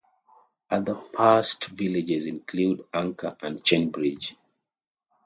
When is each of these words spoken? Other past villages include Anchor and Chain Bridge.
Other 0.71 0.95
past 1.13 1.65
villages 1.65 2.25
include 2.25 2.81
Anchor 2.91 3.37
and 3.39 3.63
Chain 3.63 3.91
Bridge. 3.91 4.35